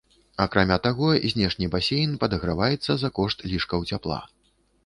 [0.45, 4.19] Акрамя таго, знешні басейн падаграваецца за кошт лішкаў цяпла.